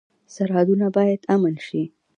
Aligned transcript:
سرحدونه 0.35 0.87
باید 0.95 1.21
امن 1.35 1.55
شي 1.67 1.81